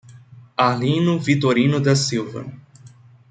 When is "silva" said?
1.93-2.43